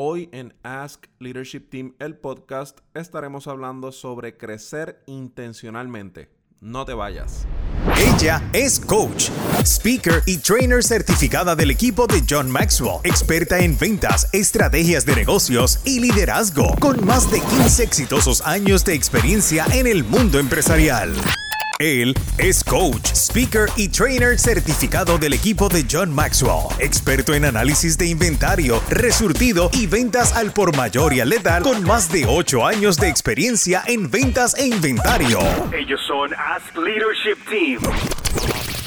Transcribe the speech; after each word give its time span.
Hoy 0.00 0.28
en 0.30 0.54
Ask 0.62 1.06
Leadership 1.18 1.70
Team, 1.70 1.96
el 1.98 2.14
podcast, 2.14 2.78
estaremos 2.94 3.48
hablando 3.48 3.90
sobre 3.90 4.36
crecer 4.36 5.02
intencionalmente. 5.06 6.30
No 6.60 6.84
te 6.84 6.94
vayas. 6.94 7.48
Ella 7.96 8.48
es 8.52 8.78
coach, 8.78 9.30
speaker 9.64 10.22
y 10.24 10.38
trainer 10.38 10.84
certificada 10.84 11.56
del 11.56 11.72
equipo 11.72 12.06
de 12.06 12.22
John 12.30 12.48
Maxwell, 12.48 13.00
experta 13.02 13.58
en 13.58 13.76
ventas, 13.76 14.32
estrategias 14.32 15.04
de 15.04 15.16
negocios 15.16 15.80
y 15.84 15.98
liderazgo, 15.98 16.76
con 16.78 17.04
más 17.04 17.28
de 17.32 17.40
15 17.40 17.82
exitosos 17.82 18.40
años 18.42 18.84
de 18.84 18.94
experiencia 18.94 19.66
en 19.72 19.88
el 19.88 20.04
mundo 20.04 20.38
empresarial. 20.38 21.12
Él 21.78 22.12
es 22.38 22.64
coach, 22.64 23.12
speaker 23.12 23.68
y 23.76 23.86
trainer 23.86 24.36
certificado 24.36 25.16
del 25.16 25.32
equipo 25.32 25.68
de 25.68 25.84
John 25.88 26.12
Maxwell, 26.12 26.66
experto 26.80 27.34
en 27.34 27.44
análisis 27.44 27.96
de 27.96 28.08
inventario, 28.08 28.82
resurtido 28.90 29.70
y 29.72 29.86
ventas 29.86 30.32
al 30.32 30.52
por 30.52 30.76
mayor 30.76 31.12
y 31.12 31.20
al 31.20 31.28
letal, 31.28 31.62
con 31.62 31.84
más 31.84 32.10
de 32.10 32.26
8 32.26 32.66
años 32.66 32.96
de 32.96 33.08
experiencia 33.08 33.84
en 33.86 34.10
ventas 34.10 34.56
e 34.58 34.66
inventario. 34.66 35.38
Ellos 35.72 36.00
son 36.04 36.34
Ask 36.34 36.76
Leadership 36.76 37.36
Team. 37.48 38.77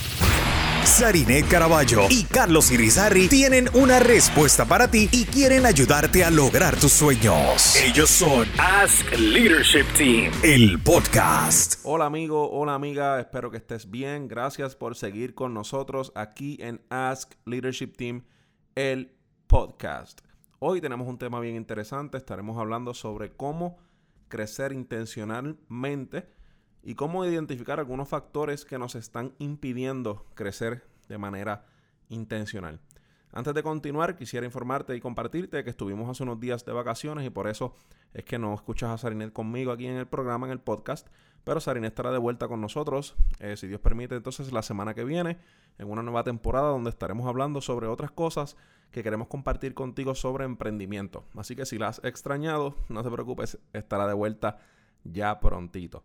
Sarinet 0.85 1.47
Caraballo 1.47 2.07
y 2.09 2.23
Carlos 2.23 2.71
Irizarri 2.71 3.27
tienen 3.27 3.69
una 3.73 3.99
respuesta 3.99 4.65
para 4.65 4.89
ti 4.89 5.07
y 5.11 5.25
quieren 5.25 5.65
ayudarte 5.65 6.23
a 6.23 6.31
lograr 6.31 6.75
tus 6.75 6.91
sueños. 6.91 7.75
Ellos 7.75 8.09
son 8.09 8.47
Ask 8.57 9.05
Leadership 9.17 9.85
Team. 9.97 10.31
el 10.43 10.81
podcast. 10.81 11.75
Hola 11.83 12.05
amigo, 12.05 12.49
hola 12.51 12.73
amiga, 12.73 13.19
espero 13.19 13.51
que 13.51 13.57
estés 13.57 13.89
bien. 13.91 14.27
Gracias 14.27 14.75
por 14.75 14.95
seguir 14.95 15.35
con 15.35 15.53
nosotros 15.53 16.11
aquí 16.15 16.57
en 16.59 16.81
Ask 16.89 17.33
Leadership 17.45 17.93
Team, 17.95 18.23
el 18.75 19.13
podcast. 19.47 20.21
Hoy 20.59 20.81
tenemos 20.81 21.07
un 21.07 21.17
tema 21.17 21.39
bien 21.39 21.55
interesante, 21.55 22.17
estaremos 22.17 22.57
hablando 22.57 22.93
sobre 22.93 23.31
cómo 23.31 23.77
crecer 24.29 24.71
intencionalmente 24.71 26.27
y 26.83 26.95
cómo 26.95 27.25
identificar 27.25 27.79
algunos 27.79 28.09
factores 28.09 28.65
que 28.65 28.77
nos 28.77 28.95
están 28.95 29.33
impidiendo 29.39 30.25
crecer 30.35 30.83
de 31.07 31.17
manera 31.17 31.65
intencional. 32.09 32.79
Antes 33.33 33.53
de 33.53 33.63
continuar, 33.63 34.17
quisiera 34.17 34.45
informarte 34.45 34.93
y 34.95 34.99
compartirte 34.99 35.63
que 35.63 35.69
estuvimos 35.69 36.09
hace 36.09 36.23
unos 36.23 36.39
días 36.39 36.65
de 36.65 36.73
vacaciones 36.73 37.25
y 37.25 37.29
por 37.29 37.47
eso 37.47 37.75
es 38.13 38.25
que 38.25 38.37
no 38.37 38.53
escuchas 38.53 38.89
a 38.89 38.97
Sarinet 38.97 39.31
conmigo 39.31 39.71
aquí 39.71 39.87
en 39.87 39.95
el 39.95 40.07
programa, 40.07 40.47
en 40.47 40.51
el 40.51 40.59
podcast, 40.59 41.07
pero 41.45 41.61
Sarinet 41.61 41.91
estará 41.91 42.11
de 42.11 42.17
vuelta 42.17 42.49
con 42.49 42.59
nosotros, 42.59 43.15
eh, 43.39 43.55
si 43.55 43.67
Dios 43.67 43.79
permite, 43.79 44.15
entonces 44.15 44.51
la 44.51 44.61
semana 44.61 44.93
que 44.93 45.05
viene, 45.05 45.37
en 45.77 45.89
una 45.89 46.03
nueva 46.03 46.25
temporada 46.25 46.69
donde 46.69 46.89
estaremos 46.89 47.25
hablando 47.25 47.61
sobre 47.61 47.87
otras 47.87 48.11
cosas 48.11 48.57
que 48.91 49.01
queremos 49.01 49.29
compartir 49.29 49.73
contigo 49.73 50.13
sobre 50.13 50.43
emprendimiento. 50.43 51.23
Así 51.37 51.55
que 51.55 51.65
si 51.65 51.77
la 51.77 51.87
has 51.87 52.03
extrañado, 52.03 52.75
no 52.89 53.01
te 53.01 53.09
preocupes, 53.09 53.57
estará 53.71 54.07
de 54.07 54.13
vuelta 54.13 54.59
ya 55.05 55.39
prontito. 55.39 56.03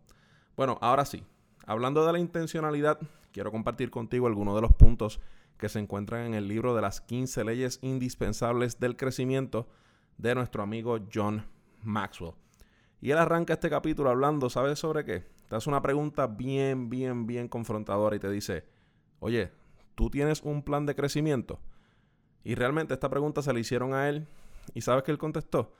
Bueno, 0.57 0.79
ahora 0.81 1.05
sí, 1.05 1.23
hablando 1.67 2.03
de 2.03 2.11
la 2.11 2.17
intencionalidad, 2.17 2.97
quiero 3.31 3.51
compartir 3.51 3.91
contigo 3.91 4.25
algunos 4.25 4.55
de 4.55 4.61
los 4.61 4.73
puntos 4.73 5.21
que 5.59 5.69
se 5.69 5.77
encuentran 5.77 6.25
en 6.25 6.33
el 6.33 6.47
libro 6.47 6.75
de 6.75 6.81
las 6.81 6.99
15 6.99 7.43
leyes 7.43 7.77
indispensables 7.83 8.79
del 8.79 8.97
crecimiento 8.97 9.67
de 10.17 10.33
nuestro 10.33 10.63
amigo 10.63 10.97
John 11.13 11.45
Maxwell. 11.83 12.33
Y 13.01 13.11
él 13.11 13.19
arranca 13.19 13.53
este 13.53 13.69
capítulo 13.69 14.09
hablando, 14.09 14.49
¿sabes 14.49 14.79
sobre 14.79 15.05
qué? 15.05 15.27
Te 15.47 15.55
hace 15.55 15.69
una 15.69 15.83
pregunta 15.83 16.25
bien, 16.25 16.89
bien, 16.89 17.27
bien 17.27 17.47
confrontadora 17.47 18.15
y 18.15 18.19
te 18.19 18.31
dice, 18.31 18.65
oye, 19.19 19.51
¿tú 19.93 20.09
tienes 20.09 20.41
un 20.41 20.63
plan 20.63 20.87
de 20.87 20.95
crecimiento? 20.95 21.59
Y 22.43 22.55
realmente 22.55 22.95
esta 22.95 23.11
pregunta 23.11 23.43
se 23.43 23.53
le 23.53 23.59
hicieron 23.59 23.93
a 23.93 24.09
él 24.09 24.25
y 24.73 24.81
¿sabes 24.81 25.03
qué 25.03 25.11
él 25.11 25.19
contestó? 25.19 25.75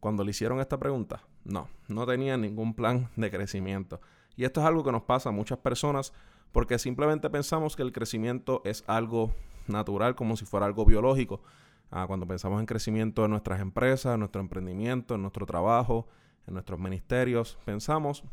Cuando 0.00 0.24
le 0.24 0.30
hicieron 0.30 0.58
esta 0.58 0.78
pregunta, 0.78 1.22
no, 1.44 1.68
no 1.86 2.06
tenía 2.06 2.38
ningún 2.38 2.72
plan 2.72 3.10
de 3.16 3.30
crecimiento. 3.30 4.00
Y 4.36 4.44
esto 4.44 4.60
es 4.60 4.66
algo 4.66 4.84
que 4.84 4.92
nos 4.92 5.02
pasa 5.02 5.28
a 5.28 5.32
muchas 5.32 5.58
personas 5.58 6.12
porque 6.52 6.78
simplemente 6.78 7.30
pensamos 7.30 7.76
que 7.76 7.82
el 7.82 7.92
crecimiento 7.92 8.62
es 8.64 8.84
algo 8.86 9.34
natural, 9.66 10.14
como 10.14 10.36
si 10.36 10.44
fuera 10.44 10.66
algo 10.66 10.84
biológico. 10.84 11.42
Ah, 11.90 12.06
cuando 12.06 12.26
pensamos 12.26 12.60
en 12.60 12.66
crecimiento 12.66 13.24
en 13.24 13.30
nuestras 13.30 13.60
empresas, 13.60 14.14
en 14.14 14.20
nuestro 14.20 14.40
emprendimiento, 14.40 15.14
en 15.14 15.22
nuestro 15.22 15.46
trabajo, 15.46 16.08
en 16.46 16.54
nuestros 16.54 16.78
ministerios, 16.78 17.58
pensamos 17.64 18.24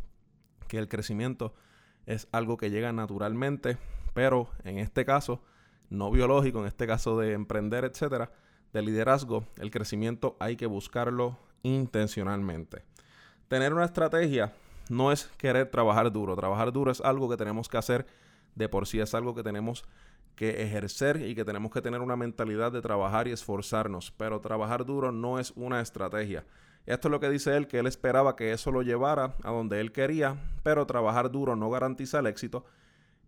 que 0.67 0.77
el 0.77 0.87
crecimiento 0.87 1.53
es 2.05 2.27
algo 2.31 2.57
que 2.57 2.69
llega 2.69 2.91
naturalmente, 2.91 3.77
pero 4.13 4.49
en 4.63 4.79
este 4.79 5.05
caso, 5.05 5.41
no 5.89 6.11
biológico, 6.11 6.59
en 6.59 6.67
este 6.67 6.87
caso 6.87 7.17
de 7.19 7.33
emprender, 7.33 7.85
etcétera, 7.85 8.31
de 8.73 8.81
liderazgo, 8.81 9.45
el 9.57 9.71
crecimiento 9.71 10.37
hay 10.39 10.55
que 10.55 10.65
buscarlo 10.65 11.37
intencionalmente. 11.63 12.83
Tener 13.47 13.73
una 13.73 13.85
estrategia 13.85 14.53
no 14.89 15.11
es 15.11 15.25
querer 15.37 15.69
trabajar 15.69 16.11
duro. 16.11 16.35
Trabajar 16.35 16.71
duro 16.71 16.91
es 16.91 17.01
algo 17.01 17.29
que 17.29 17.37
tenemos 17.37 17.69
que 17.69 17.77
hacer 17.77 18.05
de 18.55 18.67
por 18.69 18.87
sí, 18.87 18.99
es 18.99 19.13
algo 19.13 19.35
que 19.35 19.43
tenemos 19.43 19.85
que 20.35 20.63
ejercer 20.63 21.21
y 21.21 21.35
que 21.35 21.45
tenemos 21.45 21.71
que 21.71 21.81
tener 21.81 22.01
una 22.01 22.15
mentalidad 22.15 22.71
de 22.71 22.81
trabajar 22.81 23.27
y 23.27 23.31
esforzarnos. 23.31 24.11
Pero 24.11 24.39
trabajar 24.41 24.85
duro 24.85 25.11
no 25.11 25.39
es 25.39 25.51
una 25.55 25.81
estrategia. 25.81 26.45
Esto 26.85 27.07
es 27.07 27.11
lo 27.11 27.19
que 27.19 27.29
dice 27.29 27.55
él, 27.55 27.67
que 27.67 27.79
él 27.79 27.87
esperaba 27.87 28.35
que 28.35 28.51
eso 28.51 28.71
lo 28.71 28.81
llevara 28.81 29.35
a 29.43 29.51
donde 29.51 29.79
él 29.79 29.91
quería, 29.91 30.37
pero 30.63 30.87
trabajar 30.87 31.29
duro 31.29 31.55
no 31.55 31.69
garantiza 31.69 32.19
el 32.19 32.27
éxito 32.27 32.65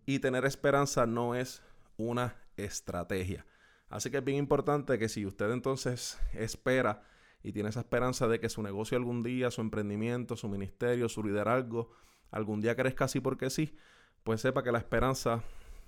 y 0.06 0.18
tener 0.18 0.44
esperanza 0.44 1.06
no 1.06 1.34
es 1.34 1.62
una 1.96 2.34
estrategia. 2.56 3.46
Así 3.88 4.10
que 4.10 4.18
es 4.18 4.24
bien 4.24 4.38
importante 4.38 4.98
que 4.98 5.08
si 5.08 5.26
usted 5.26 5.50
entonces 5.52 6.18
espera 6.32 7.02
y 7.42 7.52
tiene 7.52 7.68
esa 7.68 7.80
esperanza 7.80 8.28
de 8.28 8.40
que 8.40 8.48
su 8.48 8.62
negocio 8.62 8.96
algún 8.96 9.22
día, 9.22 9.50
su 9.50 9.60
emprendimiento, 9.60 10.36
su 10.36 10.48
ministerio, 10.48 11.08
su 11.08 11.22
liderazgo, 11.22 11.90
algún 12.30 12.60
día 12.60 12.76
crezca 12.76 13.06
así 13.06 13.20
porque 13.20 13.50
sí, 13.50 13.76
pues 14.22 14.40
sepa 14.40 14.62
que 14.62 14.72
la 14.72 14.78
esperanza 14.78 15.42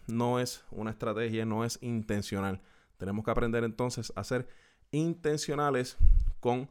no 0.07 0.41
es 0.41 0.65
una 0.71 0.91
estrategia, 0.91 1.45
no 1.45 1.65
es 1.65 1.79
intencional. 1.83 2.61
Tenemos 2.97 3.25
que 3.25 3.31
aprender 3.31 3.65
entonces 3.65 4.13
a 4.17 4.25
ser 4.25 4.49
intencionales 4.91 5.97
con 6.41 6.71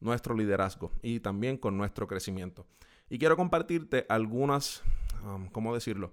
nuestro 0.00 0.34
liderazgo 0.34 0.92
y 1.02 1.20
también 1.20 1.56
con 1.56 1.76
nuestro 1.76 2.06
crecimiento. 2.06 2.66
Y 3.08 3.18
quiero 3.18 3.36
compartirte 3.36 4.06
algunas, 4.08 4.82
um, 5.24 5.48
¿cómo 5.48 5.74
decirlo? 5.74 6.12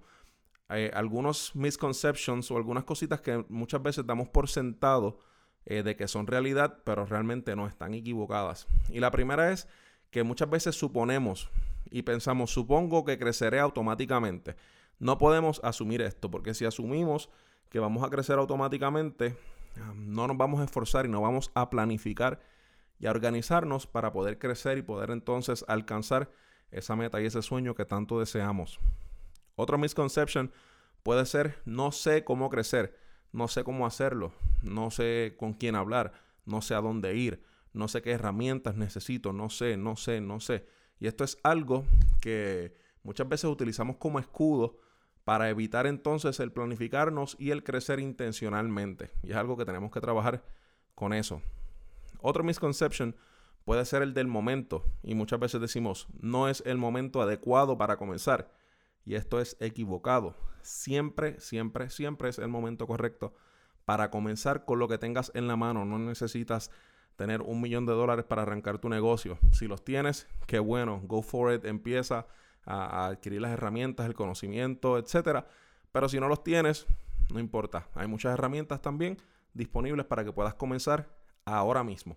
Eh, 0.68 0.90
algunos 0.94 1.56
misconceptions 1.56 2.50
o 2.50 2.56
algunas 2.56 2.84
cositas 2.84 3.20
que 3.20 3.44
muchas 3.48 3.82
veces 3.82 4.06
damos 4.06 4.28
por 4.28 4.48
sentado 4.48 5.20
eh, 5.66 5.82
de 5.82 5.96
que 5.96 6.08
son 6.08 6.26
realidad, 6.26 6.78
pero 6.84 7.06
realmente 7.06 7.54
no 7.56 7.66
están 7.66 7.94
equivocadas. 7.94 8.66
Y 8.88 9.00
la 9.00 9.10
primera 9.10 9.52
es 9.52 9.68
que 10.10 10.22
muchas 10.22 10.50
veces 10.50 10.74
suponemos 10.74 11.50
y 11.90 12.02
pensamos, 12.02 12.50
supongo 12.50 13.04
que 13.04 13.18
creceré 13.18 13.60
automáticamente. 13.60 14.56
No 14.98 15.18
podemos 15.18 15.60
asumir 15.64 16.02
esto, 16.02 16.30
porque 16.30 16.54
si 16.54 16.64
asumimos 16.64 17.30
que 17.68 17.78
vamos 17.78 18.02
a 18.02 18.10
crecer 18.10 18.38
automáticamente, 18.38 19.36
ah, 19.80 19.92
no 19.94 20.26
nos 20.26 20.36
vamos 20.36 20.60
a 20.60 20.64
esforzar 20.64 21.06
y 21.06 21.08
no 21.08 21.20
vamos 21.20 21.50
a 21.54 21.70
planificar 21.70 22.40
y 22.98 23.06
a 23.06 23.10
organizarnos 23.10 23.86
para 23.86 24.12
poder 24.12 24.38
crecer 24.38 24.78
y 24.78 24.82
poder 24.82 25.10
entonces 25.10 25.64
alcanzar 25.68 26.30
esa 26.70 26.96
meta 26.96 27.20
y 27.20 27.26
ese 27.26 27.42
sueño 27.42 27.74
que 27.74 27.84
tanto 27.84 28.20
deseamos. 28.20 28.78
Otro 29.56 29.78
misconception 29.78 30.52
puede 31.02 31.26
ser 31.26 31.60
no 31.64 31.92
sé 31.92 32.24
cómo 32.24 32.50
crecer 32.50 32.96
no 33.32 33.48
sé 33.48 33.64
cómo 33.64 33.86
hacerlo, 33.86 34.32
no 34.62 34.90
sé 34.90 35.34
con 35.38 35.54
quién 35.54 35.74
hablar, 35.74 36.12
no 36.44 36.62
sé 36.62 36.74
a 36.74 36.80
dónde 36.80 37.14
ir, 37.16 37.42
no 37.72 37.88
sé 37.88 38.02
qué 38.02 38.12
herramientas 38.12 38.76
necesito, 38.76 39.32
no 39.32 39.50
sé, 39.50 39.76
no 39.76 39.96
sé, 39.96 40.20
no 40.20 40.40
sé. 40.40 40.66
Y 40.98 41.06
esto 41.06 41.24
es 41.24 41.38
algo 41.42 41.84
que 42.20 42.74
muchas 43.02 43.28
veces 43.28 43.50
utilizamos 43.50 43.96
como 43.96 44.18
escudo 44.18 44.78
para 45.24 45.48
evitar 45.48 45.86
entonces 45.86 46.40
el 46.40 46.52
planificarnos 46.52 47.36
y 47.38 47.50
el 47.50 47.62
crecer 47.62 48.00
intencionalmente. 48.00 49.10
Y 49.22 49.30
es 49.30 49.36
algo 49.36 49.56
que 49.56 49.64
tenemos 49.64 49.90
que 49.90 50.00
trabajar 50.00 50.42
con 50.94 51.12
eso. 51.12 51.40
Otro 52.20 52.42
misconception 52.42 53.14
puede 53.64 53.84
ser 53.84 54.02
el 54.02 54.14
del 54.14 54.26
momento. 54.26 54.84
Y 55.02 55.14
muchas 55.14 55.38
veces 55.40 55.60
decimos, 55.60 56.08
no 56.20 56.48
es 56.48 56.62
el 56.66 56.78
momento 56.78 57.22
adecuado 57.22 57.78
para 57.78 57.96
comenzar. 57.96 58.50
Y 59.04 59.14
esto 59.14 59.40
es 59.40 59.56
equivocado. 59.60 60.36
Siempre, 60.62 61.40
siempre, 61.40 61.90
siempre 61.90 62.28
es 62.28 62.38
el 62.38 62.48
momento 62.48 62.86
correcto 62.86 63.34
para 63.84 64.10
comenzar 64.10 64.64
con 64.64 64.78
lo 64.78 64.88
que 64.88 64.98
tengas 64.98 65.32
en 65.34 65.48
la 65.48 65.56
mano. 65.56 65.84
No 65.84 65.98
necesitas 65.98 66.70
tener 67.16 67.42
un 67.42 67.60
millón 67.60 67.86
de 67.86 67.92
dólares 67.92 68.24
para 68.24 68.42
arrancar 68.42 68.78
tu 68.78 68.88
negocio. 68.88 69.38
Si 69.52 69.66
los 69.66 69.84
tienes, 69.84 70.26
qué 70.46 70.58
bueno, 70.58 71.02
go 71.04 71.22
for 71.22 71.52
it, 71.52 71.64
empieza 71.64 72.26
a, 72.64 73.06
adquirir 73.06 73.42
las 73.42 73.52
herramientas, 73.52 74.06
el 74.06 74.14
conocimiento, 74.14 74.96
etcétera. 74.96 75.46
Pero 75.92 76.08
si 76.08 76.20
no 76.20 76.28
los 76.28 76.44
tienes, 76.44 76.86
no 77.32 77.40
importa. 77.40 77.88
Hay 77.94 78.06
muchas 78.06 78.32
herramientas 78.32 78.80
también 78.80 79.18
disponibles 79.54 80.06
para 80.06 80.24
que 80.24 80.32
puedas 80.32 80.54
comenzar 80.54 81.08
ahora 81.44 81.84
mismo. 81.84 82.16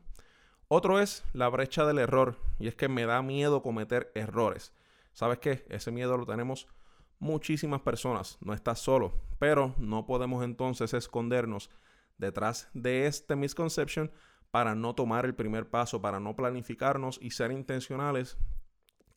Otro 0.68 1.00
es 1.00 1.24
la 1.34 1.50
brecha 1.50 1.86
del 1.86 2.00
error 2.00 2.38
y 2.60 2.68
es 2.68 2.76
que 2.76 2.88
me 2.88 3.06
da 3.06 3.22
miedo 3.22 3.62
cometer 3.62 4.12
errores. 4.16 4.74
¿Sabes 5.14 5.40
qué? 5.40 5.66
Ese 5.70 5.92
miedo 5.92 6.18
lo 6.18 6.26
tenemos 6.26 6.68
muchísimas 7.20 7.82
personas. 7.82 8.38
No 8.42 8.54
estás 8.54 8.80
solo. 8.80 9.14
Pero 9.40 9.76
no 9.78 10.06
podemos 10.06 10.44
entonces 10.44 10.94
escondernos 10.94 11.70
detrás 12.18 12.70
de 12.74 13.08
este 13.08 13.36
misconception 13.36 14.12
para 14.52 14.76
no 14.76 14.94
tomar 14.94 15.26
el 15.26 15.34
primer 15.34 15.70
paso, 15.70 16.02
para 16.02 16.20
no 16.20 16.36
planificarnos 16.36 17.20
y 17.22 17.32
ser 17.32 17.52
intencionales 17.52 18.38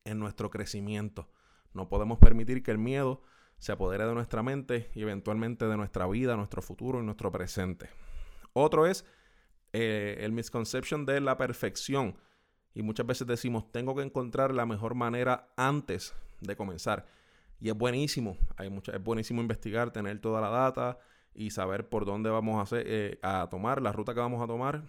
en 0.03 0.19
nuestro 0.19 0.49
crecimiento. 0.49 1.29
No 1.73 1.89
podemos 1.89 2.17
permitir 2.17 2.63
que 2.63 2.71
el 2.71 2.79
miedo 2.79 3.21
se 3.59 3.71
apodere 3.71 4.05
de 4.05 4.13
nuestra 4.13 4.41
mente 4.43 4.89
y 4.95 5.01
eventualmente 5.01 5.65
de 5.65 5.77
nuestra 5.77 6.07
vida, 6.07 6.35
nuestro 6.35 6.61
futuro 6.61 7.01
y 7.01 7.03
nuestro 7.03 7.31
presente. 7.31 7.89
Otro 8.53 8.87
es 8.87 9.05
eh, 9.73 10.17
el 10.21 10.31
misconception 10.31 11.05
de 11.05 11.21
la 11.21 11.37
perfección. 11.37 12.17
Y 12.77 12.83
muchas 12.83 13.07
veces 13.07 13.25
decimos, 13.25 13.71
tengo 13.71 13.95
que 13.95 14.03
encontrar 14.03 14.53
la 14.53 14.67
mejor 14.67 14.93
manera 14.93 15.49
antes 15.57 16.13
de 16.41 16.55
comenzar. 16.55 17.07
Y 17.59 17.69
es 17.69 17.75
buenísimo, 17.75 18.37
hay 18.55 18.69
mucha, 18.69 18.91
es 18.91 19.03
buenísimo 19.03 19.41
investigar, 19.41 19.89
tener 19.89 20.21
toda 20.21 20.41
la 20.41 20.49
data 20.49 20.99
y 21.33 21.49
saber 21.49 21.89
por 21.89 22.05
dónde 22.05 22.29
vamos 22.29 22.59
a, 22.59 22.61
hacer, 22.61 22.83
eh, 22.85 23.19
a 23.23 23.47
tomar, 23.49 23.81
la 23.81 23.91
ruta 23.93 24.13
que 24.13 24.19
vamos 24.19 24.43
a 24.43 24.45
tomar, 24.45 24.83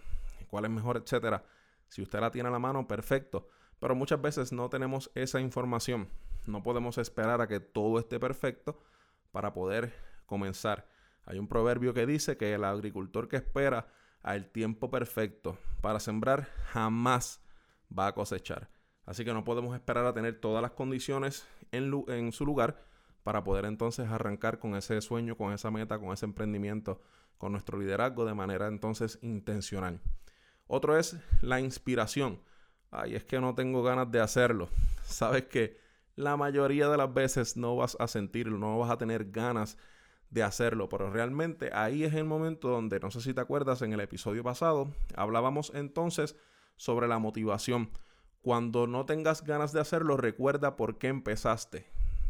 cuál 0.51 0.65
es 0.65 0.69
mejor, 0.69 0.97
etcétera. 0.97 1.43
Si 1.87 2.03
usted 2.03 2.19
la 2.19 2.29
tiene 2.29 2.49
a 2.49 2.51
la 2.51 2.59
mano, 2.59 2.87
perfecto. 2.87 3.49
Pero 3.79 3.95
muchas 3.95 4.21
veces 4.21 4.51
no 4.53 4.69
tenemos 4.69 5.09
esa 5.15 5.41
información. 5.41 6.09
No 6.45 6.61
podemos 6.61 6.99
esperar 6.99 7.41
a 7.41 7.47
que 7.47 7.59
todo 7.59 7.97
esté 7.97 8.19
perfecto 8.19 8.83
para 9.31 9.51
poder 9.51 9.95
comenzar. 10.27 10.87
Hay 11.25 11.39
un 11.39 11.47
proverbio 11.47 11.95
que 11.95 12.05
dice 12.05 12.37
que 12.37 12.53
el 12.53 12.65
agricultor 12.65 13.27
que 13.27 13.37
espera 13.37 13.87
al 14.21 14.51
tiempo 14.51 14.91
perfecto 14.91 15.57
para 15.81 15.99
sembrar 15.99 16.49
jamás 16.71 17.41
va 17.97 18.07
a 18.07 18.13
cosechar. 18.13 18.69
Así 19.05 19.25
que 19.25 19.33
no 19.33 19.43
podemos 19.43 19.73
esperar 19.73 20.05
a 20.05 20.13
tener 20.13 20.39
todas 20.39 20.61
las 20.61 20.71
condiciones 20.71 21.47
en, 21.71 22.31
su 22.31 22.45
lugar 22.45 22.85
para 23.23 23.43
poder 23.43 23.65
entonces 23.65 24.07
arrancar 24.07 24.59
con 24.59 24.75
ese 24.75 25.01
sueño, 25.01 25.35
con 25.35 25.51
esa 25.51 25.71
meta, 25.71 25.99
con 25.99 26.11
ese 26.11 26.25
emprendimiento, 26.25 27.01
con 27.37 27.51
nuestro 27.51 27.79
liderazgo 27.79 28.25
de 28.25 28.35
manera 28.35 28.67
entonces 28.67 29.17
intencional. 29.21 29.99
Otro 30.67 30.97
es 30.97 31.17
la 31.41 31.59
inspiración. 31.59 32.39
Ay, 32.91 33.15
es 33.15 33.23
que 33.23 33.39
no 33.39 33.55
tengo 33.55 33.81
ganas 33.81 34.11
de 34.11 34.19
hacerlo. 34.19 34.69
Sabes 35.03 35.45
que 35.45 35.79
la 36.15 36.37
mayoría 36.37 36.87
de 36.87 36.97
las 36.97 37.11
veces 37.11 37.57
no 37.57 37.75
vas 37.75 37.97
a 37.99 38.07
sentirlo, 38.07 38.57
no 38.57 38.77
vas 38.77 38.91
a 38.91 38.97
tener 38.97 39.31
ganas 39.31 39.77
de 40.29 40.43
hacerlo, 40.43 40.89
pero 40.89 41.09
realmente 41.09 41.71
ahí 41.73 42.03
es 42.03 42.13
el 42.13 42.25
momento 42.25 42.69
donde, 42.69 42.99
no 42.99 43.09
sé 43.09 43.21
si 43.21 43.33
te 43.33 43.41
acuerdas, 43.41 43.81
en 43.81 43.93
el 43.93 44.01
episodio 44.01 44.43
pasado 44.43 44.93
hablábamos 45.15 45.71
entonces 45.73 46.35
sobre 46.79 47.09
la 47.09 47.19
motivación. 47.19 47.91
Cuando 48.41 48.87
no 48.87 49.05
tengas 49.05 49.43
ganas 49.43 49.73
de 49.73 49.81
hacerlo, 49.81 50.15
recuerda 50.15 50.77
por 50.77 50.97
qué 50.97 51.07
empezaste. 51.07 51.85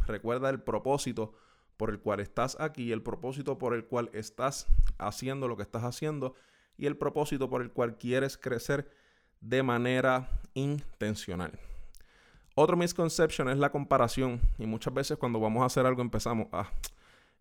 Recuerda 0.07 0.49
el 0.49 0.59
propósito 0.59 1.33
por 1.77 1.91
el 1.91 1.99
cual 1.99 2.19
estás 2.19 2.59
aquí, 2.59 2.91
el 2.91 3.03
propósito 3.03 3.59
por 3.59 3.75
el 3.75 3.85
cual 3.85 4.09
estás 4.11 4.67
haciendo 4.97 5.47
lo 5.47 5.55
que 5.55 5.61
estás 5.63 5.83
haciendo 5.83 6.33
y 6.77 6.87
el 6.87 6.97
propósito 6.97 7.47
por 7.47 7.61
el 7.61 7.71
cual 7.71 7.97
quieres 7.97 8.37
crecer 8.37 8.89
de 9.39 9.61
manera 9.61 10.41
intencional. 10.55 11.51
Otro 12.55 12.75
misconception 12.75 13.49
es 13.49 13.59
la 13.59 13.71
comparación 13.71 14.41
y 14.57 14.65
muchas 14.65 14.93
veces 14.93 15.17
cuando 15.19 15.39
vamos 15.39 15.61
a 15.61 15.67
hacer 15.67 15.85
algo 15.85 16.01
empezamos, 16.01 16.47
ah, 16.51 16.71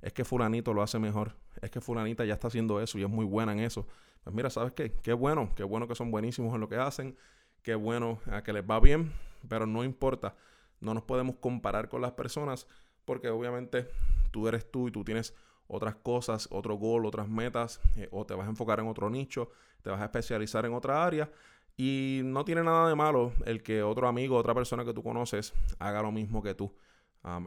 es 0.02 0.12
que 0.12 0.24
fulanito 0.24 0.72
lo 0.72 0.82
hace 0.82 0.98
mejor, 0.98 1.36
es 1.60 1.70
que 1.70 1.80
fulanita 1.80 2.24
ya 2.24 2.34
está 2.34 2.48
haciendo 2.48 2.80
eso 2.80 2.98
y 2.98 3.02
es 3.02 3.08
muy 3.08 3.24
buena 3.24 3.52
en 3.52 3.60
eso. 3.60 3.86
Pues 4.22 4.34
mira, 4.34 4.50
¿sabes 4.50 4.72
qué? 4.72 4.92
Qué 5.02 5.12
bueno, 5.12 5.52
qué 5.54 5.64
bueno 5.64 5.88
que 5.88 5.94
son 5.94 6.10
buenísimos 6.10 6.54
en 6.54 6.60
lo 6.60 6.68
que 6.68 6.76
hacen, 6.76 7.16
qué 7.62 7.74
bueno 7.74 8.20
a 8.26 8.42
que 8.42 8.52
les 8.52 8.62
va 8.62 8.80
bien, 8.80 9.12
pero 9.48 9.66
no 9.66 9.84
importa, 9.84 10.34
no 10.80 10.94
nos 10.94 11.02
podemos 11.02 11.36
comparar 11.36 11.88
con 11.88 12.00
las 12.00 12.12
personas 12.12 12.66
porque 13.04 13.30
obviamente 13.30 13.88
tú 14.30 14.48
eres 14.48 14.70
tú 14.70 14.88
y 14.88 14.90
tú 14.90 15.02
tienes 15.04 15.34
otras 15.66 15.96
cosas, 15.96 16.48
otro 16.50 16.74
gol, 16.76 17.06
otras 17.06 17.28
metas, 17.28 17.80
eh, 17.96 18.08
o 18.10 18.24
te 18.26 18.34
vas 18.34 18.46
a 18.46 18.50
enfocar 18.50 18.80
en 18.80 18.86
otro 18.86 19.08
nicho, 19.10 19.50
te 19.82 19.90
vas 19.90 20.00
a 20.00 20.04
especializar 20.04 20.64
en 20.66 20.74
otra 20.74 21.04
área. 21.04 21.30
Y 21.76 22.22
no 22.24 22.44
tiene 22.44 22.62
nada 22.64 22.88
de 22.88 22.94
malo 22.94 23.32
el 23.44 23.62
que 23.62 23.82
otro 23.82 24.08
amigo, 24.08 24.36
otra 24.36 24.54
persona 24.54 24.84
que 24.84 24.92
tú 24.92 25.02
conoces, 25.02 25.54
haga 25.78 26.02
lo 26.02 26.10
mismo 26.10 26.42
que 26.42 26.54
tú 26.54 26.74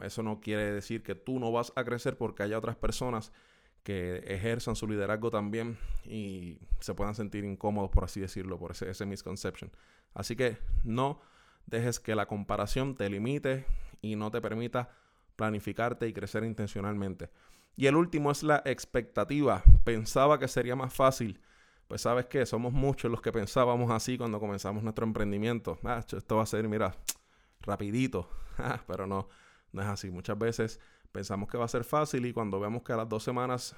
eso 0.02 0.22
no 0.22 0.40
quiere 0.40 0.72
decir 0.72 1.02
que 1.02 1.14
tú 1.14 1.38
no 1.38 1.50
vas 1.52 1.72
a 1.76 1.84
crecer 1.84 2.16
porque 2.16 2.42
haya 2.42 2.58
otras 2.58 2.76
personas 2.76 3.32
que 3.82 4.18
ejerzan 4.26 4.76
su 4.76 4.86
liderazgo 4.86 5.30
también 5.30 5.76
y 6.04 6.58
se 6.80 6.94
puedan 6.94 7.14
sentir 7.14 7.44
incómodos, 7.44 7.90
por 7.90 8.04
así 8.04 8.20
decirlo, 8.20 8.58
por 8.58 8.72
ese, 8.72 8.88
ese 8.88 9.06
misconception. 9.06 9.72
Así 10.14 10.36
que 10.36 10.58
no 10.84 11.20
dejes 11.66 11.98
que 11.98 12.14
la 12.14 12.26
comparación 12.26 12.94
te 12.94 13.08
limite 13.10 13.64
y 14.00 14.16
no 14.16 14.30
te 14.30 14.40
permita 14.40 14.90
planificarte 15.36 16.06
y 16.06 16.12
crecer 16.12 16.44
intencionalmente. 16.44 17.30
Y 17.76 17.86
el 17.86 17.96
último 17.96 18.30
es 18.30 18.42
la 18.42 18.62
expectativa. 18.64 19.62
Pensaba 19.84 20.38
que 20.38 20.48
sería 20.48 20.76
más 20.76 20.92
fácil. 20.92 21.40
Pues 21.88 22.02
sabes 22.02 22.26
que 22.26 22.46
somos 22.46 22.72
muchos 22.72 23.10
los 23.10 23.20
que 23.20 23.32
pensábamos 23.32 23.90
así 23.90 24.16
cuando 24.16 24.38
comenzamos 24.38 24.82
nuestro 24.82 25.06
emprendimiento. 25.06 25.78
Ah, 25.84 26.04
esto 26.06 26.36
va 26.36 26.42
a 26.42 26.46
ser, 26.46 26.68
mira, 26.68 26.94
rapidito. 27.60 28.28
Pero 28.86 29.06
no, 29.06 29.28
no 29.72 29.82
es 29.82 29.88
así. 29.88 30.10
Muchas 30.10 30.38
veces 30.38 30.80
pensamos 31.10 31.48
que 31.48 31.58
va 31.58 31.64
a 31.64 31.68
ser 31.68 31.84
fácil 31.84 32.24
y 32.26 32.32
cuando 32.32 32.60
vemos 32.60 32.82
que 32.82 32.92
a 32.92 32.96
las 32.96 33.08
dos 33.08 33.22
semanas 33.22 33.74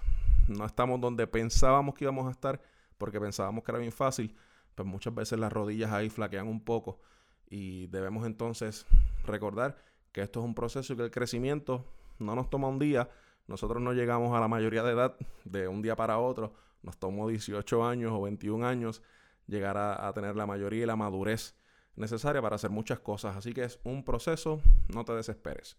no 0.48 0.64
estamos 0.64 1.00
donde 1.00 1.26
pensábamos 1.26 1.94
que 1.94 2.04
íbamos 2.04 2.26
a 2.28 2.30
estar 2.30 2.60
porque 2.98 3.20
pensábamos 3.20 3.64
que 3.64 3.72
era 3.72 3.78
bien 3.78 3.92
fácil, 3.92 4.34
pues 4.74 4.86
muchas 4.86 5.14
veces 5.14 5.38
las 5.38 5.52
rodillas 5.52 5.92
ahí 5.92 6.10
flaquean 6.10 6.46
un 6.48 6.64
poco 6.64 7.00
y 7.48 7.86
debemos 7.88 8.26
entonces 8.26 8.86
recordar 9.24 9.76
que 10.12 10.22
esto 10.22 10.40
es 10.40 10.46
un 10.46 10.54
proceso 10.54 10.92
y 10.92 10.96
que 10.96 11.04
el 11.04 11.10
crecimiento 11.10 11.84
no 12.18 12.34
nos 12.34 12.50
toma 12.50 12.68
un 12.68 12.78
día. 12.78 13.08
Nosotros 13.46 13.82
no 13.82 13.92
llegamos 13.92 14.34
a 14.36 14.40
la 14.40 14.48
mayoría 14.48 14.82
de 14.82 14.92
edad 14.92 15.16
de 15.44 15.68
un 15.68 15.82
día 15.82 15.96
para 15.96 16.18
otro. 16.18 16.54
Nos 16.82 16.96
tomó 16.98 17.28
18 17.28 17.84
años 17.84 18.12
o 18.12 18.22
21 18.22 18.66
años 18.66 19.02
llegar 19.46 19.76
a, 19.76 20.06
a 20.06 20.12
tener 20.12 20.36
la 20.36 20.46
mayoría 20.46 20.84
y 20.84 20.86
la 20.86 20.96
madurez 20.96 21.56
necesaria 21.96 22.42
para 22.42 22.56
hacer 22.56 22.70
muchas 22.70 23.00
cosas. 23.00 23.36
Así 23.36 23.52
que 23.52 23.64
es 23.64 23.78
un 23.84 24.04
proceso, 24.04 24.60
no 24.92 25.04
te 25.04 25.12
desesperes. 25.12 25.76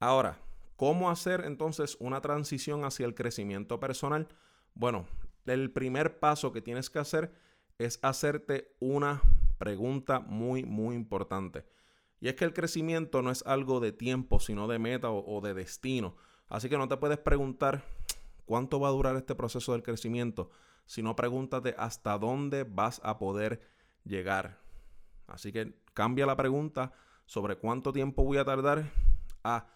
Ahora, 0.00 0.38
¿cómo 0.76 1.10
hacer 1.10 1.44
entonces 1.44 1.96
una 2.00 2.20
transición 2.20 2.84
hacia 2.84 3.06
el 3.06 3.14
crecimiento 3.14 3.80
personal? 3.80 4.28
Bueno, 4.74 5.06
el 5.46 5.70
primer 5.70 6.18
paso 6.18 6.52
que 6.52 6.62
tienes 6.62 6.90
que 6.90 6.98
hacer 6.98 7.32
es 7.78 7.98
hacerte 8.02 8.74
una 8.80 9.22
pregunta 9.58 10.20
muy, 10.20 10.64
muy 10.64 10.94
importante. 10.94 11.64
Y 12.20 12.28
es 12.28 12.34
que 12.34 12.44
el 12.44 12.54
crecimiento 12.54 13.22
no 13.22 13.30
es 13.30 13.44
algo 13.46 13.80
de 13.80 13.92
tiempo, 13.92 14.40
sino 14.40 14.66
de 14.66 14.78
meta 14.78 15.10
o, 15.10 15.40
de 15.40 15.54
destino. 15.54 16.16
Así 16.48 16.68
que 16.68 16.78
no 16.78 16.88
te 16.88 16.96
puedes 16.96 17.18
preguntar 17.18 17.84
cuánto 18.46 18.80
va 18.80 18.88
a 18.88 18.92
durar 18.92 19.16
este 19.16 19.34
proceso 19.34 19.72
del 19.72 19.82
crecimiento, 19.82 20.50
sino 20.86 21.16
pregúntate 21.16 21.74
hasta 21.76 22.18
dónde 22.18 22.64
vas 22.64 23.00
a 23.04 23.18
poder 23.18 23.60
llegar. 24.04 24.63
Así 25.26 25.52
que 25.52 25.74
cambia 25.94 26.26
la 26.26 26.36
pregunta 26.36 26.92
sobre 27.26 27.56
cuánto 27.56 27.92
tiempo 27.92 28.24
voy 28.24 28.38
a 28.38 28.44
tardar 28.44 28.90
a 29.42 29.68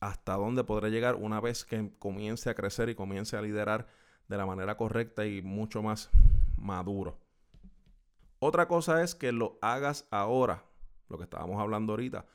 hasta 0.00 0.34
dónde 0.34 0.64
podré 0.64 0.90
llegar 0.90 1.14
una 1.14 1.40
vez 1.40 1.64
que 1.64 1.90
comience 1.98 2.50
a 2.50 2.54
crecer 2.54 2.90
y 2.90 2.94
comience 2.94 3.36
a 3.36 3.42
liderar 3.42 3.88
de 4.28 4.36
la 4.36 4.44
manera 4.44 4.76
correcta 4.76 5.24
y 5.24 5.40
mucho 5.40 5.82
más 5.82 6.10
maduro. 6.58 7.18
Otra 8.38 8.68
cosa 8.68 9.02
es 9.02 9.14
que 9.14 9.32
lo 9.32 9.58
hagas 9.62 10.06
ahora, 10.10 10.64
lo 11.08 11.16
que 11.16 11.24
estábamos 11.24 11.60
hablando 11.60 11.94
ahorita. 11.94 12.26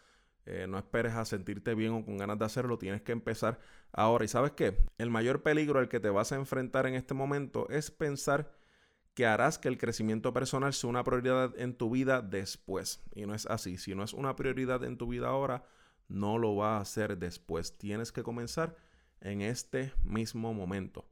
Eh, 0.46 0.66
no 0.68 0.80
esperes 0.80 1.14
a 1.14 1.26
sentirte 1.26 1.76
bien 1.76 1.94
o 1.94 2.04
con 2.04 2.18
ganas 2.18 2.40
de 2.40 2.46
hacerlo, 2.46 2.80
tienes 2.80 3.04
que 3.04 3.12
empezar 3.12 3.60
ahora. 3.92 4.26
¿Y 4.26 4.28
sabes 4.28 4.52
qué? 4.54 4.84
El 4.98 5.12
mayor 5.12 5.44
peligro 5.44 5.80
al 5.80 5.90
que 5.90 6.00
te 6.00 6.10
vas 6.10 6.32
a 6.32 6.36
enfrentar 6.36 6.88
en 6.88 6.96
este 6.96 7.14
momento 7.14 7.70
es 7.70 7.92
pensar 7.92 8.52
que 9.20 9.26
harás 9.26 9.58
que 9.58 9.68
el 9.68 9.78
crecimiento 9.78 10.32
personal 10.32 10.74
sea 10.74 10.90
una 10.90 11.04
prioridad 11.04 11.52
en 11.60 11.76
tu 11.76 11.90
vida 11.90 12.22
después. 12.22 13.04
Y 13.14 13.26
no 13.26 13.36
es 13.36 13.48
así. 13.48 13.78
Si 13.78 13.94
no 13.94 14.02
es 14.02 14.14
una 14.14 14.38
prioridad 14.38 14.82
en 14.86 14.98
tu 14.98 15.08
vida 15.08 15.28
ahora, 15.28 15.66
no 16.08 16.38
lo 16.38 16.56
va 16.56 16.78
a 16.78 16.80
hacer 16.80 17.18
después. 17.18 17.78
Tienes 17.78 18.14
que 18.14 18.24
comenzar 18.24 18.78
en 19.20 19.42
este 19.42 19.92
mismo 20.06 20.54
momento. 20.54 21.06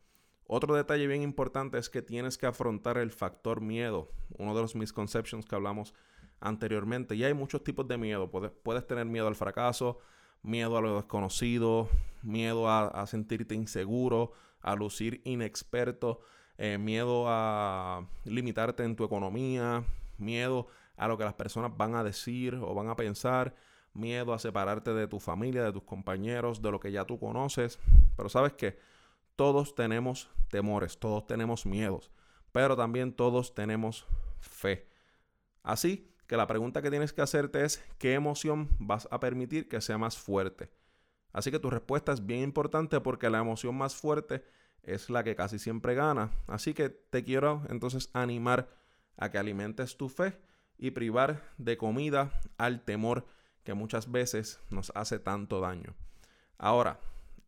Otro 0.45 0.73
detalle 0.73 1.05
bien 1.05 1.21
importante 1.21 1.77
es 1.77 1.89
que 1.89 2.01
tienes 2.01 2.37
que 2.37 2.45
afrontar 2.45 2.97
el 2.97 3.11
factor 3.11 3.59
miedo, 3.59 4.09
uno 4.37 4.55
de 4.55 4.61
los 4.61 4.73
misconceptions 4.73 5.45
que 5.45 5.55
hablamos 5.55 5.93
anteriormente. 6.39 7.13
Y 7.13 7.25
hay 7.25 7.33
muchos 7.33 7.61
tipos 7.61 7.89
de 7.89 7.97
miedo. 7.97 8.31
Puedes, 8.31 8.87
tener 8.87 9.05
miedo 9.05 9.27
al 9.27 9.35
fracaso, 9.35 9.99
miedo 10.43 10.77
a 10.77 10.81
lo 10.81 10.95
desconocido, 10.95 11.89
miedo 12.23 12.69
a 12.69 13.05
sentirte 13.05 13.53
inseguro, 13.53 14.31
a 14.61 14.75
lucir 14.75 15.19
inexperto. 15.25 16.21
Eh, 16.57 16.77
miedo 16.77 17.25
a 17.27 18.07
limitarte 18.25 18.83
en 18.83 18.95
tu 18.95 19.03
economía, 19.03 19.83
miedo 20.17 20.67
a 20.95 21.07
lo 21.07 21.17
que 21.17 21.23
las 21.23 21.35
personas 21.35 21.75
van 21.77 21.95
a 21.95 22.03
decir 22.03 22.55
o 22.55 22.73
van 22.73 22.89
a 22.89 22.95
pensar, 22.95 23.55
miedo 23.93 24.33
a 24.33 24.39
separarte 24.39 24.93
de 24.93 25.07
tu 25.07 25.19
familia, 25.19 25.63
de 25.63 25.71
tus 25.71 25.83
compañeros, 25.83 26.61
de 26.61 26.71
lo 26.71 26.79
que 26.79 26.91
ya 26.91 27.05
tú 27.05 27.19
conoces. 27.19 27.79
Pero 28.15 28.29
sabes 28.29 28.53
que 28.53 28.79
todos 29.35 29.75
tenemos 29.75 30.29
temores, 30.49 30.97
todos 30.97 31.27
tenemos 31.27 31.65
miedos, 31.65 32.11
pero 32.51 32.75
también 32.75 33.13
todos 33.13 33.53
tenemos 33.53 34.07
fe. 34.39 34.87
Así 35.61 36.11
que 36.25 36.37
la 36.37 36.47
pregunta 36.47 36.81
que 36.81 36.89
tienes 36.89 37.13
que 37.13 37.21
hacerte 37.21 37.63
es, 37.63 37.83
¿qué 37.99 38.13
emoción 38.13 38.69
vas 38.79 39.07
a 39.11 39.19
permitir 39.19 39.69
que 39.69 39.79
sea 39.79 39.97
más 39.97 40.17
fuerte? 40.17 40.71
Así 41.33 41.51
que 41.51 41.59
tu 41.59 41.69
respuesta 41.69 42.11
es 42.11 42.25
bien 42.25 42.41
importante 42.41 42.99
porque 42.99 43.29
la 43.29 43.39
emoción 43.39 43.75
más 43.75 43.95
fuerte 43.95 44.43
es 44.87 45.09
la 45.09 45.23
que 45.23 45.35
casi 45.35 45.59
siempre 45.59 45.93
gana. 45.93 46.31
Así 46.47 46.73
que 46.73 46.89
te 46.89 47.23
quiero 47.23 47.63
entonces 47.69 48.09
animar 48.13 48.69
a 49.17 49.29
que 49.29 49.37
alimentes 49.37 49.97
tu 49.97 50.09
fe 50.09 50.39
y 50.77 50.91
privar 50.91 51.43
de 51.57 51.77
comida 51.77 52.31
al 52.57 52.83
temor 52.83 53.27
que 53.63 53.73
muchas 53.73 54.09
veces 54.11 54.59
nos 54.69 54.91
hace 54.95 55.19
tanto 55.19 55.59
daño. 55.59 55.93
Ahora, 56.57 56.99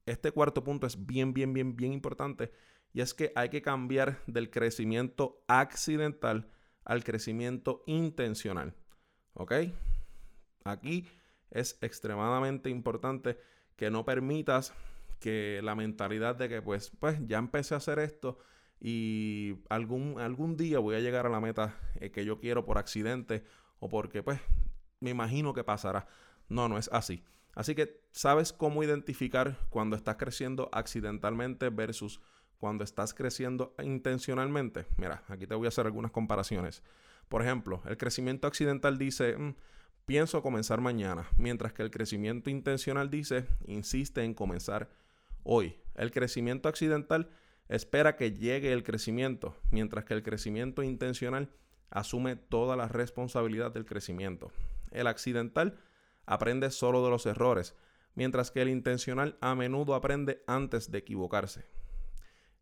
este 0.05 0.31
cuarto 0.31 0.63
punto 0.63 0.85
es 0.85 1.05
bien, 1.05 1.33
bien, 1.33 1.53
bien, 1.53 1.75
bien 1.75 1.93
importante 1.93 2.51
y 2.93 3.01
es 3.01 3.13
que 3.13 3.31
hay 3.35 3.49
que 3.49 3.61
cambiar 3.61 4.19
del 4.27 4.49
crecimiento 4.49 5.43
accidental 5.47 6.49
al 6.83 7.03
crecimiento 7.03 7.83
intencional. 7.85 8.75
¿Ok? 9.33 9.53
Aquí 10.65 11.07
es 11.51 11.77
extremadamente 11.81 12.69
importante 12.69 13.39
que 13.75 13.89
no 13.89 14.03
permitas 14.03 14.73
que 15.19 15.61
la 15.63 15.75
mentalidad 15.75 16.35
de 16.35 16.49
que 16.49 16.61
pues, 16.61 16.91
pues 16.99 17.19
ya 17.25 17.37
empecé 17.37 17.73
a 17.73 17.77
hacer 17.77 17.99
esto 17.99 18.39
y 18.79 19.57
algún, 19.69 20.19
algún 20.19 20.55
día 20.55 20.79
voy 20.79 20.95
a 20.95 20.99
llegar 20.99 21.25
a 21.25 21.29
la 21.29 21.41
meta 21.41 21.75
eh, 21.99 22.11
que 22.11 22.25
yo 22.25 22.39
quiero 22.39 22.65
por 22.65 22.77
accidente 22.77 23.43
o 23.79 23.89
porque 23.89 24.23
pues 24.23 24.39
me 24.99 25.09
imagino 25.09 25.53
que 25.53 25.63
pasará. 25.63 26.07
No, 26.47 26.67
no 26.67 26.77
es 26.77 26.89
así. 26.91 27.23
Así 27.55 27.75
que 27.75 28.01
sabes 28.11 28.53
cómo 28.53 28.83
identificar 28.83 29.57
cuando 29.69 29.95
estás 29.95 30.15
creciendo 30.15 30.69
accidentalmente 30.71 31.69
versus 31.69 32.21
cuando 32.57 32.83
estás 32.83 33.13
creciendo 33.13 33.75
intencionalmente. 33.81 34.85
Mira, 34.97 35.23
aquí 35.27 35.47
te 35.47 35.55
voy 35.55 35.65
a 35.65 35.69
hacer 35.69 35.85
algunas 35.85 36.11
comparaciones. 36.11 36.83
Por 37.27 37.41
ejemplo, 37.41 37.81
el 37.85 37.97
crecimiento 37.97 38.47
accidental 38.47 38.97
dice, 38.97 39.37
mm, 39.37 39.55
pienso 40.05 40.41
comenzar 40.41 40.81
mañana, 40.81 41.27
mientras 41.37 41.73
que 41.73 41.83
el 41.83 41.91
crecimiento 41.91 42.49
intencional 42.49 43.09
dice, 43.09 43.45
insiste 43.65 44.23
en 44.23 44.33
comenzar 44.33 44.89
hoy. 45.43 45.75
El 45.95 46.11
crecimiento 46.11 46.69
accidental 46.69 47.29
espera 47.67 48.15
que 48.15 48.31
llegue 48.31 48.73
el 48.73 48.83
crecimiento, 48.83 49.55
mientras 49.71 50.05
que 50.05 50.13
el 50.13 50.23
crecimiento 50.23 50.83
intencional 50.83 51.51
asume 51.89 52.35
toda 52.35 52.75
la 52.75 52.87
responsabilidad 52.87 53.71
del 53.71 53.85
crecimiento. 53.85 54.51
El 54.91 55.07
accidental 55.07 55.79
aprende 56.25 56.71
solo 56.71 57.03
de 57.03 57.09
los 57.09 57.25
errores, 57.25 57.75
mientras 58.15 58.51
que 58.51 58.61
el 58.61 58.69
intencional 58.69 59.37
a 59.41 59.55
menudo 59.55 59.95
aprende 59.95 60.43
antes 60.47 60.91
de 60.91 60.99
equivocarse. 60.99 61.65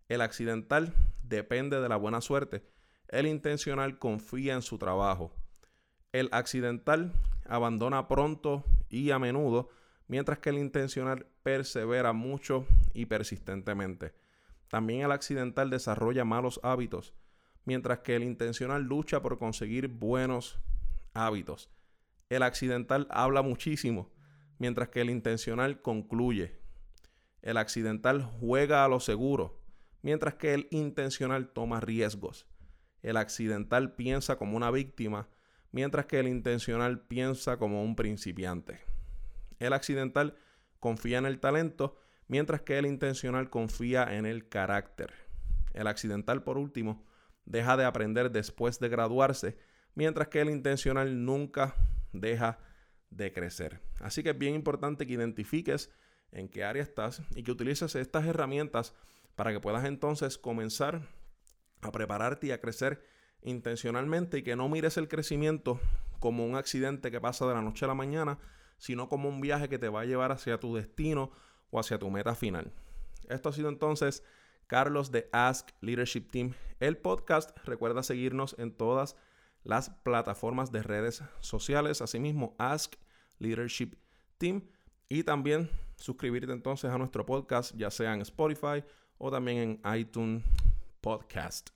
El 0.10 0.22
accidental 0.22 0.94
depende 1.24 1.82
de 1.82 1.90
la 1.90 1.98
buena 1.98 2.22
suerte, 2.22 2.64
el 3.10 3.28
intencional 3.28 4.00
confía 4.00 4.54
en 4.54 4.62
su 4.62 4.78
trabajo. 4.78 5.34
El 6.12 6.30
accidental 6.32 7.14
abandona 7.48 8.08
pronto 8.08 8.66
y 8.90 9.12
a 9.12 9.20
menudo, 9.20 9.70
mientras 10.08 10.40
que 10.40 10.50
el 10.50 10.58
intencional 10.58 11.28
persevera 11.48 12.12
mucho 12.12 12.68
y 12.94 13.06
persistentemente. 13.06 14.14
También 14.68 15.06
el 15.06 15.14
accidental 15.14 15.70
desarrolla 15.70 16.26
malos 16.26 16.60
hábitos, 16.62 17.14
mientras 17.64 18.00
que 18.00 18.18
el 18.18 18.24
intencional 18.26 18.84
lucha 18.84 19.22
por 19.22 19.38
conseguir 19.38 19.88
buenos 19.88 20.60
hábitos. 21.14 21.70
El 22.28 22.44
accidental 22.44 23.08
habla 23.10 23.44
muchísimo, 23.44 24.12
mientras 24.58 24.90
que 24.90 25.00
el 25.00 25.10
intencional 25.10 25.82
concluye. 25.82 26.60
El 27.42 27.56
accidental 27.56 28.24
juega 28.42 28.84
a 28.84 28.90
lo 28.90 29.00
seguro, 29.00 29.58
mientras 30.02 30.34
que 30.34 30.54
el 30.54 30.68
intencional 30.70 31.48
toma 31.48 31.80
riesgos. 31.80 32.46
El 33.02 33.16
accidental 33.16 33.96
piensa 33.96 34.38
como 34.38 34.58
una 34.58 34.70
víctima, 34.70 35.30
mientras 35.72 36.08
que 36.08 36.20
el 36.20 36.28
intencional 36.28 37.00
piensa 37.08 37.56
como 37.56 37.86
un 37.86 37.96
principiante. 37.96 38.82
El 39.60 39.72
accidental 39.72 40.36
confía 40.80 41.18
en 41.18 41.26
el 41.26 41.40
talento, 41.40 41.98
mientras 42.28 42.62
que 42.62 42.78
el 42.78 42.86
intencional 42.86 43.50
confía 43.50 44.16
en 44.16 44.26
el 44.26 44.48
carácter. 44.50 45.14
El 45.74 45.88
accidental, 45.88 46.44
por 46.44 46.58
último, 46.58 47.06
deja 47.46 47.78
de 47.78 47.86
aprender 47.86 48.32
después 48.32 48.80
de 48.80 48.90
graduarse, 48.90 49.58
mientras 49.96 50.28
que 50.28 50.42
el 50.42 50.50
intencional 50.50 51.26
nunca 51.26 51.76
deja 52.12 52.60
de 53.10 53.32
crecer. 53.32 53.82
Así 54.00 54.24
que 54.24 54.32
es 54.32 54.38
bien 54.38 54.56
importante 54.56 55.08
que 55.08 55.14
identifiques 55.14 55.90
en 56.32 56.50
qué 56.50 56.64
área 56.64 56.84
estás 56.84 57.22
y 57.36 57.44
que 57.44 57.52
utilices 57.52 57.96
estas 57.96 58.26
herramientas 58.26 58.94
para 59.36 59.52
que 59.52 59.60
puedas 59.60 59.86
entonces 59.86 60.38
comenzar 60.38 61.08
a 61.82 61.92
prepararte 61.92 62.48
y 62.48 62.52
a 62.52 62.60
crecer 62.60 63.04
intencionalmente 63.44 64.40
y 64.40 64.44
que 64.44 64.56
no 64.56 64.68
mires 64.68 64.98
el 64.98 65.08
crecimiento 65.08 65.80
como 66.20 66.46
un 66.46 66.56
accidente 66.56 67.12
que 67.12 67.22
pasa 67.22 67.48
de 67.48 67.54
la 67.54 67.62
noche 67.62 67.86
a 67.86 67.88
la 67.88 67.94
mañana, 67.94 68.40
sino 68.78 69.10
como 69.10 69.30
un 69.30 69.42
viaje 69.42 69.70
que 69.70 69.80
te 69.80 69.90
va 69.90 70.02
a 70.02 70.06
llevar 70.06 70.32
hacia 70.32 70.60
tu 70.60 70.76
destino 70.76 71.32
o 71.70 71.80
hacia 71.80 72.00
tu 72.00 72.10
meta 72.10 72.36
final. 72.36 72.72
Esto 73.30 73.50
ha 73.50 73.54
sido 73.54 73.70
entonces 73.70 74.24
Carlos 74.68 75.12
de 75.12 75.30
Ask 75.32 75.70
Leadership 75.82 76.30
Team, 76.32 76.54
el 76.80 76.98
podcast. 76.98 77.58
Recuerda 77.66 78.04
seguirnos 78.04 78.56
en 78.58 78.72
todas 78.72 79.16
las 79.64 79.90
plataformas 79.90 80.72
de 80.72 80.84
redes 80.84 81.24
sociales, 81.40 82.02
asimismo 82.02 82.56
Ask 82.58 82.96
Leadership 83.40 83.96
Team 84.38 84.64
y 85.10 85.24
también 85.24 85.70
suscribirte 85.96 86.52
entonces 86.52 86.92
a 86.92 86.98
nuestro 86.98 87.26
podcast, 87.26 87.76
ya 87.76 87.92
sea 87.92 88.14
en 88.14 88.22
Spotify 88.22 88.84
o 89.18 89.32
también 89.32 89.82
en 89.84 90.00
iTunes 90.00 90.44
Podcast. 91.02 91.70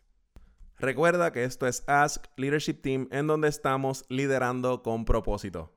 Recuerda 0.77 1.31
que 1.31 1.43
esto 1.43 1.67
es 1.67 1.83
Ask 1.87 2.25
Leadership 2.37 2.81
Team 2.81 3.07
en 3.11 3.27
donde 3.27 3.47
estamos 3.47 4.03
liderando 4.09 4.81
con 4.81 5.05
propósito. 5.05 5.71